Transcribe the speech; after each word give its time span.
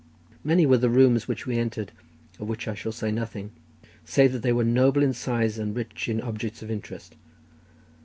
Many 0.43 0.65
were 0.65 0.79
the 0.79 0.89
rooms 0.89 1.27
which 1.27 1.45
we 1.45 1.59
entered, 1.59 1.91
of 2.39 2.49
which 2.49 2.67
I 2.67 2.73
shall 2.73 2.91
say 2.91 3.11
nothing, 3.11 3.51
save 4.03 4.31
that 4.33 4.41
they 4.41 4.51
were 4.51 4.63
noble 4.63 5.03
in 5.03 5.13
size, 5.13 5.59
and 5.59 5.75
rich 5.75 6.09
in 6.09 6.19
objects 6.21 6.63
of 6.63 6.71
interest. 6.71 7.15